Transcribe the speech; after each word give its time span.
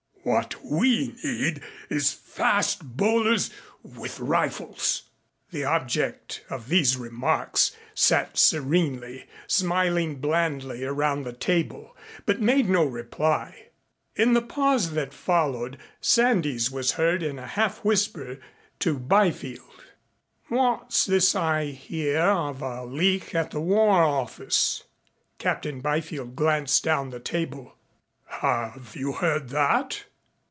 "What 0.23 0.63
we 0.63 1.15
need 1.23 1.61
is 1.89 2.13
fast 2.13 2.95
bowlers 2.95 3.49
with 3.81 4.19
rifles." 4.19 5.09
The 5.49 5.63
object 5.63 6.45
of 6.47 6.69
these 6.69 6.95
remarks 6.95 7.75
sat 7.95 8.37
serenely, 8.37 9.25
smiling 9.47 10.17
blandly 10.17 10.83
around 10.85 11.23
the 11.23 11.33
table, 11.33 11.97
but 12.27 12.39
made 12.39 12.69
no 12.69 12.85
reply. 12.85 13.69
In 14.15 14.33
the 14.33 14.43
pause 14.43 14.91
that 14.91 15.11
followed 15.11 15.79
Sandys 16.01 16.69
was 16.69 16.91
heard 16.93 17.23
in 17.23 17.39
a 17.39 17.47
half 17.47 17.83
whisper 17.83 18.37
to 18.77 18.99
Byfield. 18.99 19.85
"What's 20.49 21.03
this 21.03 21.33
I 21.33 21.71
hear 21.71 22.19
of 22.21 22.61
a 22.61 22.85
leak 22.85 23.33
at 23.33 23.49
the 23.49 23.59
War 23.59 24.03
Office?" 24.03 24.83
Captain 25.39 25.81
Byfield 25.81 26.35
glanced 26.35 26.83
down 26.83 27.09
the 27.09 27.19
table. 27.19 27.75
"Have 28.27 28.93
you 28.95 29.13
heard 29.13 29.49
that?" 29.49 30.03